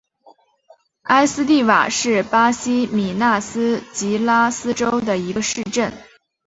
[1.03, 5.93] 埃斯蒂瓦是巴西米纳斯吉拉斯州的一个市镇。